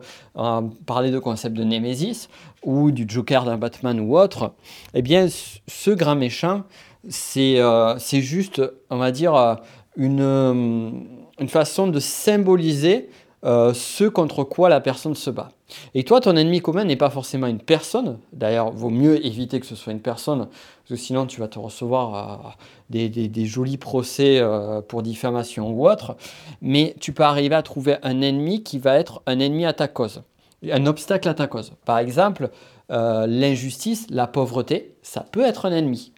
[0.86, 2.30] parler de concept de Nemesis
[2.64, 4.54] ou du Joker dans Batman ou autre,
[4.94, 6.64] eh bien, ce grand méchant,
[7.08, 9.56] c'est euh, juste, on va dire, euh,
[9.96, 10.92] une, euh,
[11.40, 13.10] une façon de symboliser
[13.46, 15.50] euh, ce contre quoi la personne se bat.
[15.94, 18.20] Et toi, ton ennemi commun n'est pas forcément une personne.
[18.34, 21.60] D'ailleurs, vaut mieux éviter que ce soit une personne, parce que sinon tu vas te
[21.60, 22.56] recevoir
[22.94, 26.18] euh, des, jolis procès euh, pour diffamation ou autre.
[26.62, 29.88] Mais tu peux arriver à trouver un ennemi qui va être un ennemi à ta
[29.88, 30.24] cause,
[30.70, 31.74] un obstacle à ta cause.
[31.86, 32.50] Par exemple,
[32.90, 36.12] l'injustice, la pauvreté, ça peut être un ennemi.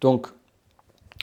[0.00, 0.26] Donc,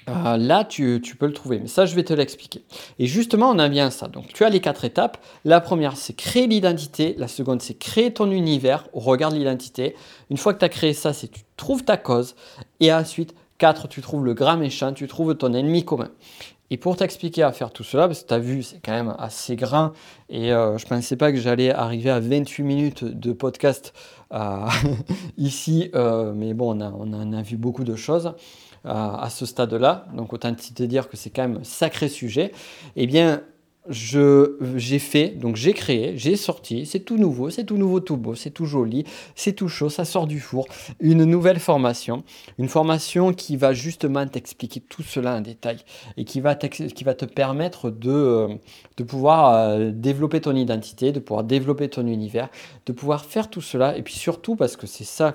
[0.10, 1.60] euh, là, tu, peux le trouver.
[1.60, 2.64] Mais ça, je vais te l'expliquer.
[2.98, 4.08] Et justement, on a bien ça.
[4.08, 5.18] Donc, tu as les quatre étapes.
[5.46, 7.16] La première, c'est créer l'identité.
[7.18, 9.96] La seconde, c'est créer ton univers au regard de l'identité.
[10.30, 12.36] Une fois que tu as créé ça, c'est tu trouves ta cause.
[12.80, 16.10] Et ensuite, quatre, tu trouves le grand méchant, tu trouves ton ennemi commun.
[16.72, 19.16] Et pour t'expliquer à faire tout cela, parce que tu as vu, c'est quand même
[19.18, 19.92] assez grand,
[20.30, 23.92] et euh, je ne pensais pas que j'allais arriver à 28 minutes de podcast
[24.34, 24.68] euh,
[25.38, 25.90] ici,
[26.36, 28.34] mais bon, on, on en a vu beaucoup de choses
[28.86, 32.52] à, ce stade-là, donc autant te dire que c'est quand même un sacré sujet,
[32.96, 33.42] eh bien,
[33.90, 38.36] j'ai fait, donc j'ai créé, j'ai sorti, c'est tout nouveau, c'est tout nouveau, tout beau,
[38.36, 40.68] c'est tout joli, c'est tout chaud, ça sort du four,
[41.00, 42.24] une nouvelle formation,
[42.60, 45.78] une formation qui va justement t'expliquer tout cela en détail
[46.18, 48.48] et qui va, qui va te permettre de,
[48.98, 52.50] de pouvoir euh, développer ton identité, de pouvoir développer ton univers,
[52.86, 55.34] de pouvoir faire tout cela et puis surtout parce que c'est ça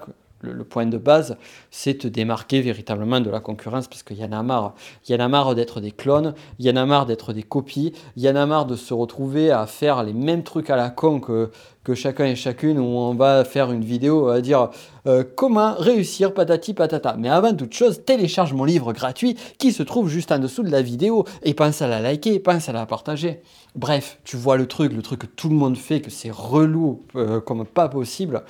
[0.53, 1.37] le, point de base,
[1.71, 4.75] c'est te démarquer véritablement de la concurrence parce qu'il y en a marre.
[5.09, 7.43] Il y en a marre d'être des clones, il y en a marre d'être des
[7.43, 10.77] copies, il y en a marre de se retrouver à faire les mêmes trucs à
[10.77, 11.51] la con que,
[11.95, 14.71] chacun et chacune où on va faire une vidéo à dire
[15.07, 17.15] euh, comment réussir patati patata?
[17.19, 20.71] Mais avant toute chose, télécharge mon livre gratuit qui se trouve juste en dessous de
[20.71, 23.43] la vidéo et pense à la liker, pense à la partager.
[23.75, 27.03] Bref, tu vois le truc, le truc que tout le monde fait, que c'est relou
[27.17, 28.45] euh, comme pas possible.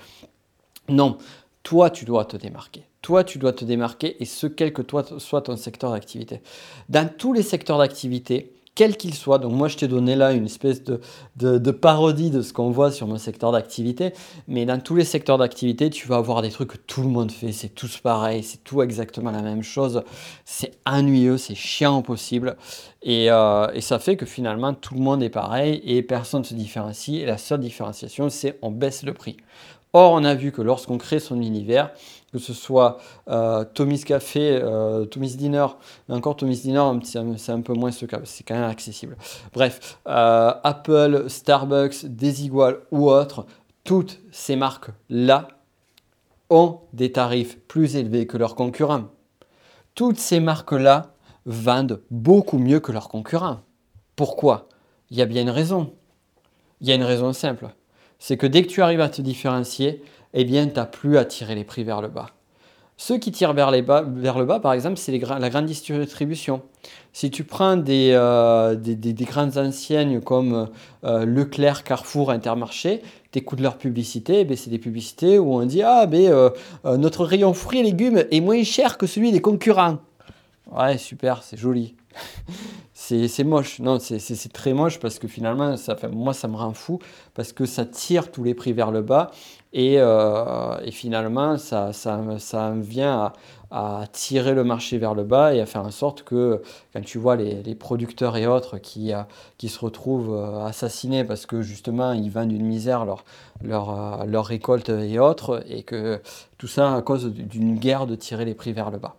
[0.89, 1.17] Non,
[1.65, 2.85] toi, tu dois te démarquer.
[3.03, 4.83] Toi, tu dois te démarquer et ce, quel que
[5.19, 6.41] soit ton secteur d'activité.
[6.89, 10.47] Dans tous les secteurs d'activité, quel qu'il soit, donc moi je t'ai donné là une
[10.47, 14.13] espèce de, parodie de ce qu'on voit sur mon secteur d'activité,
[14.49, 17.31] mais dans tous les secteurs d'activité, tu vas avoir des trucs que tout le monde
[17.31, 20.03] fait, c'est tous pareil, c'est tout exactement la même chose,
[20.45, 22.57] c'est ennuyeux, c'est chiant possible,
[23.03, 26.47] et, euh, et, ça fait que finalement tout le monde est pareil et personne ne
[26.47, 29.37] se différencie, et la seule différenciation c'est on baisse le prix.
[29.97, 31.93] Or, on a vu que lorsqu'on crée son univers,
[32.33, 35.69] que ce soit euh, Tommy's Café, euh, Tommy's Dinner,
[36.09, 39.17] encore Tommy's Dinner, c'est un peu moins ce cas, c'est quand même accessible.
[39.53, 43.47] Bref, euh, Apple, Starbucks, Desigual ou autres,
[43.85, 45.47] toutes ces marques-là
[46.51, 49.05] ont des tarifs plus élevés que leurs concurrents.
[49.95, 51.15] Toutes ces marques-là
[51.47, 53.61] vendent beaucoup mieux que leurs concurrents.
[54.17, 54.69] Pourquoi?
[55.11, 55.93] Il y a bien une raison.
[56.81, 57.69] Il y a une raison simple.
[58.19, 61.25] C'est que dès que tu arrives à te différencier, eh bien, tu n'as plus à
[61.25, 62.31] tirer les prix vers le bas.
[62.97, 63.81] Ceux qui tirent vers, le
[64.45, 66.63] bas, par exemple, c'est la grande distribution.
[67.13, 68.77] Si tu prends des, euh,
[69.21, 70.69] grandes anciennes comme
[71.05, 75.83] euh, Leclerc, Carrefour, Intermarché, tu écoutes leur publicité, eh c'est des publicités où on dit
[75.83, 76.51] Ah, ben, euh,
[76.97, 79.99] notre rayon fruits et légumes est moins cher que celui des concurrents.
[80.71, 81.97] Ouais, super, c'est joli.
[82.95, 83.81] C'est moche.
[83.81, 86.99] Non, c'est très moche parce que finalement, ça, moi, ça me rend fou
[87.35, 89.31] parce que ça tire tous les prix vers le bas
[89.73, 93.33] et, euh, finalement, ça, ça, vient
[93.71, 97.19] à, tirer le marché vers le bas et à faire en sorte que quand tu
[97.19, 99.23] vois les, producteurs et autres qui, euh,
[99.59, 103.25] qui se retrouvent euh, assassinés parce que justement, ils vendent d'une misère leur,
[103.63, 106.21] leur, leur récolte et autres et que
[106.57, 109.17] tout ça à cause d'une guerre de tirer les prix vers le bas.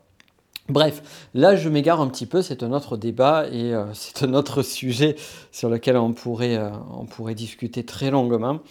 [0.68, 4.34] Bref, là je m'égare un petit peu, c'est un autre débat et euh, c'est un
[4.34, 5.16] autre sujet
[5.52, 8.62] sur lequel on pourrait, euh, discuter très longuement.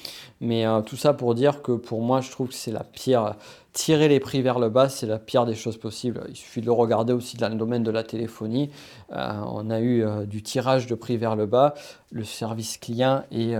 [0.40, 3.36] Mais euh, tout ça pour dire que pour moi je trouve que c'est la pire,
[3.72, 6.24] tirer les prix vers le bas, c'est la pire des choses possibles.
[6.28, 8.70] Il suffit de le regarder aussi dans le domaine de la téléphonie.
[9.10, 11.74] on a eu du tirage de prix vers le bas.
[12.10, 13.56] Le service client est,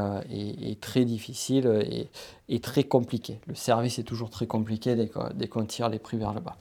[0.81, 2.09] très difficile et,
[2.49, 3.38] et, très compliqué.
[3.47, 4.97] Le service est toujours très compliqué
[5.35, 6.57] dès qu'on tire les prix vers le bas.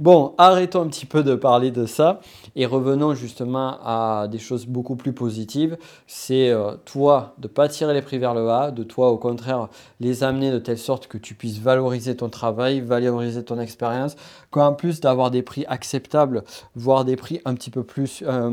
[0.00, 2.22] Bon, arrêtons un petit peu de parler de ça
[2.56, 5.76] et revenons justement à des choses beaucoup plus positives.
[6.06, 9.18] C'est euh, toi de ne pas tirer les prix vers le bas, de toi au
[9.18, 9.68] contraire
[10.00, 14.16] les amener de telle sorte que tu puisses valoriser ton travail, valoriser ton expérience,
[14.50, 18.52] qu'en plus d'avoir des prix acceptables, voire des prix un petit peu plus, euh,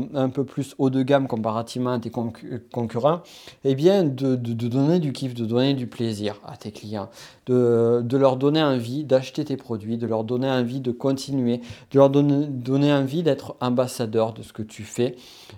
[0.76, 3.22] haut de gamme comparativement à tes concurrents,
[3.64, 7.08] eh bien de, donner du kiff, de donner du plaisir à tes clients,
[7.46, 11.60] de leur donner envie d'acheter tes produits, de leur donner envie de continuer de
[11.94, 15.16] leur donner, envie d'être ambassadeur de ce que tu fais.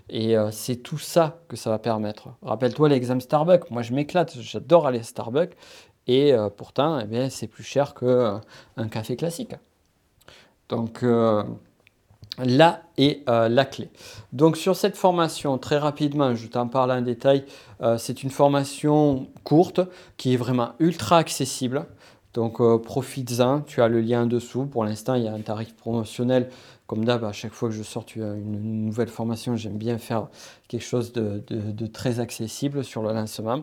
[0.09, 2.29] Et euh, c'est tout ça que ça va permettre.
[2.43, 3.71] Rappelle-toi l'examen Starbucks.
[3.71, 5.57] Moi, je m'éclate, j'adore aller à Starbucks.
[6.07, 8.41] Et euh, pourtant, eh bien, c'est plus cher qu'un
[8.79, 9.55] euh, café classique.
[10.69, 11.05] Donc
[12.39, 13.91] là est la clé.
[14.33, 17.45] Donc sur cette formation, très rapidement, je t'en parle en détail,
[17.99, 19.81] c'est une formation courte
[20.17, 21.87] qui est vraiment ultra accessible.
[22.33, 24.67] Donc euh, profites-en, tu as le lien en dessous.
[24.67, 26.49] Pour l'instant, il y a un tarif promotionnel.
[26.87, 30.27] Comme d'hab, à chaque fois que je sors une, nouvelle formation, j'aime bien faire
[30.67, 33.63] quelque chose de, très accessible sur le lancement.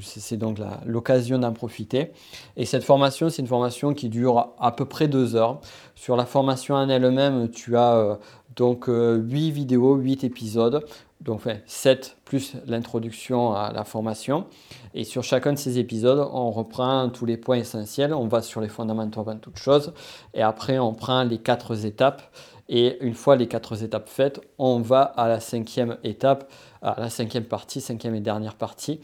[0.00, 2.12] C'est donc l'occasion d'en profiter.
[2.56, 5.60] Et cette formation, c'est une formation qui dure à peu près deux heures.
[5.94, 8.16] Sur la formation en elle-même, tu as euh,
[8.56, 9.18] donc 8 euh,
[9.52, 10.82] vidéos, 8 épisodes
[11.20, 14.46] donc 7 plus l'introduction à la formation.
[14.94, 18.60] Et sur chacun de ces épisodes, on reprend tous les points essentiels, on va sur
[18.60, 19.92] les fondamentaux avant toute chose,
[20.34, 22.22] et après on prend les quatre étapes.
[22.68, 26.50] Et une fois les quatre étapes faites, on va à la cinquième étape,
[26.82, 29.00] à la cinquième partie, cinquième et dernière partie,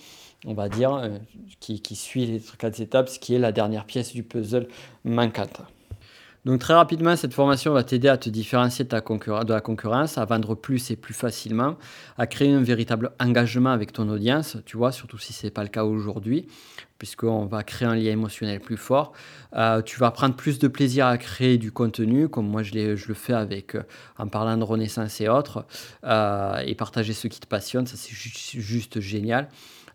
[0.47, 1.19] on va dire, euh,
[1.59, 4.69] qui, qui suit les quatre étapes, ce qui est la dernière pièce du puzzle
[5.05, 5.63] manquante.
[6.47, 10.55] Donc très rapidement, cette formation va t'aider à te différencier de, la concurrence, à vendre
[10.55, 11.77] plus et plus facilement,
[12.19, 15.65] à créer un véritable engagement avec ton audience, tu vois, surtout si ce n'est pas
[15.65, 16.47] le cas aujourd'hui,
[16.99, 19.13] puisqu'on va créer un lien émotionnel plus fort.
[19.57, 23.09] Euh, tu vas prendre plus de plaisir à créer du contenu, comme moi je, je
[23.09, 23.83] le fais avec, euh,
[24.17, 25.67] en parlant de renaissance et autres,
[26.05, 29.49] euh, et partager ce qui te passionne, ça c'est juste génial.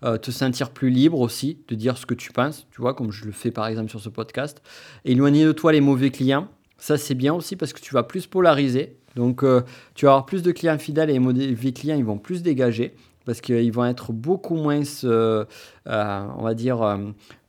[0.04, 3.12] Euh, te sentir plus libre aussi de dire ce que tu penses, tu vois, comme
[3.12, 4.60] je le fais par exemple sur ce podcast.
[5.06, 6.48] Éloigner de toi les mauvais clients,
[6.80, 8.98] ça c'est bien aussi parce que tu vas plus polariser.
[9.16, 9.62] Donc euh,
[9.94, 12.96] tu vas avoir plus de clients fidèles et les mauvais clients ils vont plus dégager
[13.26, 15.46] parce qu'ils vont être beaucoup moins, euh,
[15.86, 17.00] on va dire,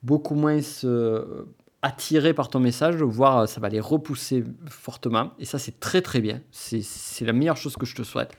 [0.03, 0.59] beaucoup moins
[1.81, 5.31] attirés par ton message, voire ça va les repousser fortement.
[5.39, 6.43] Et ça c'est très très bien.
[6.51, 8.37] C'est la meilleure chose que je te souhaite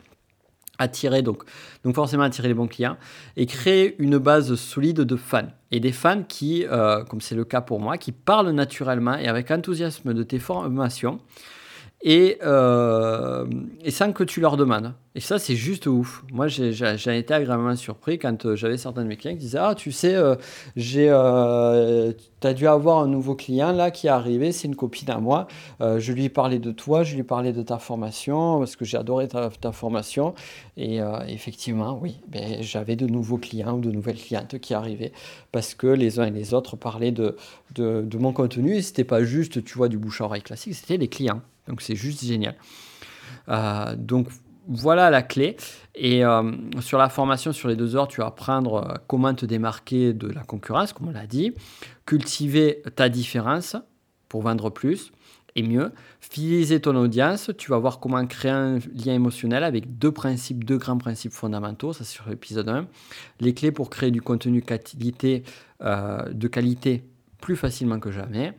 [0.80, 1.44] attirer donc,
[1.84, 2.98] donc forcément attirer les bons clients
[3.38, 7.46] et créer une base solide de fans et des fans qui, euh, comme c'est le
[7.46, 11.20] cas pour moi, qui parlent naturellement et avec enthousiasme de tes formations
[12.06, 13.46] et, euh,
[13.90, 14.94] sans que tu leur demandes.
[15.16, 16.24] Et ça, c'est juste ouf.
[16.34, 19.74] Moi, j'ai été agréablement surpris quand euh, j'avais certains de mes clients qui disaient Ah,
[19.74, 20.36] tu sais, euh,
[20.76, 21.06] j'ai,
[22.42, 25.20] tu as dû avoir un nouveau client là qui est arrivé, c'est une copine à
[25.20, 25.48] moi.
[25.80, 28.84] je lui ai parlé de toi, je lui ai parlé de ta formation parce que
[28.84, 30.34] j'ai adoré ta, formation.
[30.76, 35.14] Et effectivement, oui, ben, j'avais de nouveaux clients ou de nouvelles clientes qui arrivaient
[35.54, 37.38] parce que les uns et les autres parlaient de
[38.18, 41.08] mon contenu et c'était pas juste, tu vois, du bouche à oreille classique, c'était les
[41.08, 41.42] clients.
[41.68, 42.56] Donc c'est juste génial.
[43.50, 44.28] Euh, donc
[44.68, 45.58] voilà la clé.
[45.96, 49.46] Et euh, sur la formation, sur les deux heures, tu vas apprendre euh, comment te
[49.46, 51.54] démarquer de la concurrence, comme on l'a dit,
[52.06, 53.76] cultiver ta différence
[54.30, 55.12] pour vendre plus
[55.56, 55.92] et mieux.
[56.20, 60.78] Fidéliser ton audience, tu vas voir comment créer un lien émotionnel avec deux principes, deux
[60.78, 62.88] grands principes fondamentaux, ça c'est sur l'épisode 1.
[63.40, 65.44] Les clés pour créer du contenu qualité,
[65.80, 67.04] de qualité
[67.40, 68.58] plus facilement que jamais.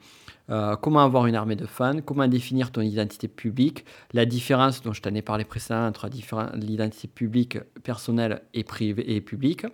[0.51, 4.92] Euh, comment avoir une armée de fans, comment définir ton identité publique, la différence dont
[4.92, 6.09] je t'en ai parlé précédemment entre
[6.55, 9.64] l'identité publique personnelle et privée et publique,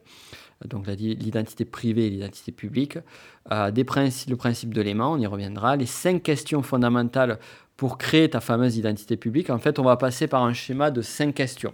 [0.64, 2.98] donc l'identité privée et l'identité publique,
[3.50, 7.38] euh, le principe de l'aimant, on y reviendra, les cinq questions fondamentales
[7.76, 11.00] pour créer ta fameuse identité publique, en fait, on va passer par un schéma de
[11.00, 11.72] cinq questions.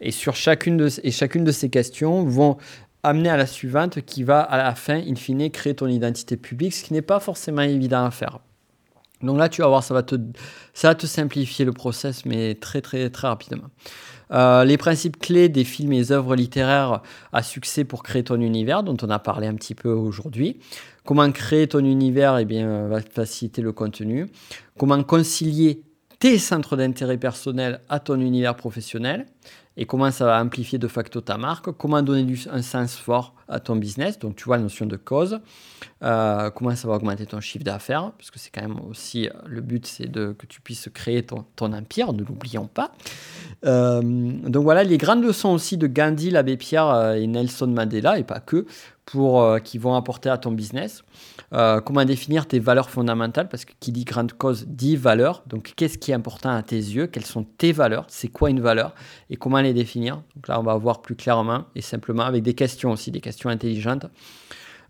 [0.00, 2.58] Et sur chacune de, et chacune de ces questions vont
[3.02, 6.74] amener à la suivante qui va, à la fin, in fine, créer ton identité publique,
[6.74, 8.40] ce qui n'est pas forcément évident à faire.
[9.22, 10.16] Donc là, tu vas voir, ça va te,
[10.74, 13.68] ça va te simplifier le process, mais très, très, très rapidement.
[14.30, 18.82] Euh, les principes clés des films et œuvres littéraires à succès pour créer ton univers,
[18.82, 20.60] dont on a parlé un petit peu aujourd'hui.
[21.04, 24.26] Comment créer ton univers eh bien, va faciliter le contenu.
[24.76, 25.82] Comment concilier
[26.18, 29.26] tes centres d'intérêt personnel à ton univers professionnel
[29.78, 33.60] et comment ça va amplifier de facto ta marque, comment donner un sens fort à
[33.60, 35.38] ton business, donc tu vois la notion de cause,
[36.02, 39.32] euh, comment ça va augmenter ton chiffre d'affaires, parce que c'est quand même aussi euh,
[39.46, 42.90] le but, c'est que tu puisses créer ton, ton empire, ne l'oublions pas.
[43.64, 48.24] Euh, donc voilà, les grandes leçons aussi de Gandhi, l'abbé Pierre et Nelson Mandela, et
[48.24, 48.66] pas que,
[49.10, 51.02] pour, euh, qui vont apporter à ton business.
[51.54, 55.42] Euh, comment définir tes valeurs fondamentales, parce que qui dit grande cause dit valeur.
[55.46, 57.06] Donc, qu'est-ce qui est important à tes yeux?
[57.06, 58.04] Quelles sont tes valeurs?
[58.08, 58.94] C'est quoi une valeur?
[59.30, 60.16] Et comment les définir?
[60.36, 63.48] Donc là, on va voir plus clairement et simplement avec des questions aussi, des questions
[63.48, 64.06] intelligentes.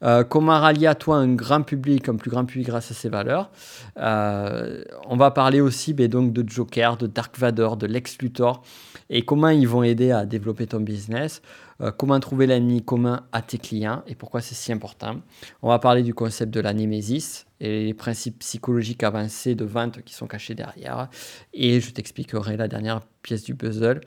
[0.02, 3.08] Euh, comment rallier à toi un grand public, un plus grand public grâce à ces
[3.08, 3.50] valeurs?
[3.96, 8.62] on va parler aussi ben, donc de Joker, de Dark Vador, de Lex Luthor
[9.10, 11.42] et comment ils vont aider à développer ton business.
[11.80, 15.20] Euh, comment trouver l'ennemi commun à tes clients et pourquoi c'est si important.
[15.62, 20.02] On va parler du concept de la némésis et les principes psychologiques avancés de vente
[20.02, 21.08] qui sont cachés derrière.
[21.54, 24.00] Et je t'expliquerai la dernière pièce du puzzle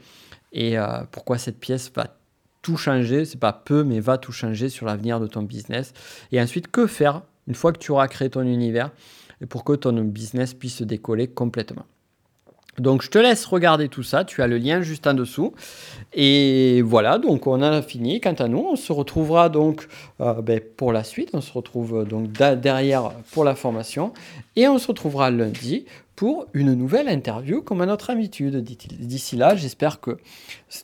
[0.51, 2.17] et euh, pourquoi cette pièce va
[2.61, 5.93] tout changer, c'est pas peu, mais va tout changer sur l'avenir de ton business.
[6.31, 8.91] Et ensuite, que faire une fois que tu auras créé ton univers
[9.49, 11.85] pour que ton business puisse se décoller complètement.
[12.79, 15.53] Donc je te laisse regarder tout ça, tu as le lien juste en dessous.
[16.13, 18.21] Et voilà, donc on a fini.
[18.21, 19.87] Quant à nous, on se retrouvera donc
[20.21, 24.13] euh, ben, pour la suite, on se retrouve euh, donc derrière pour la formation.
[24.55, 28.63] Et on se retrouvera lundi pour une nouvelle interview comme à notre habitude.
[28.63, 30.19] D'ici là, j'espère que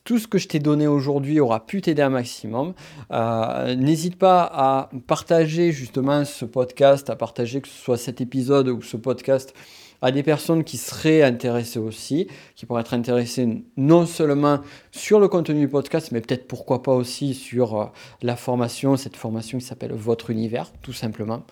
[0.03, 2.73] tout ce que je t'ai donné aujourd'hui aura pu t'aider un maximum.
[3.11, 8.67] Euh, n'hésite pas à partager justement ce podcast, à partager que ce soit cet épisode
[8.69, 9.53] ou ce podcast
[10.01, 14.59] à des personnes qui seraient intéressées aussi, qui pourraient être intéressées non seulement
[14.91, 17.85] sur le contenu du podcast, mais peut-être pourquoi pas aussi sur euh,
[18.21, 21.43] la formation, cette formation qui s'appelle Votre Univers, tout simplement.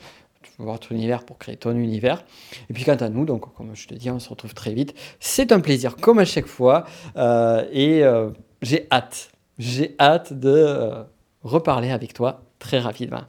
[0.59, 2.23] Votre univers pour créer ton univers.
[2.69, 4.93] Et puis quant à nous, donc comme je te dis, on se retrouve très vite.
[5.19, 6.85] C'est un plaisir comme à chaque fois.
[7.17, 8.29] Euh, et euh,
[8.61, 10.93] j'ai hâte, j'ai hâte de
[11.43, 13.23] reparler avec toi très rapidement.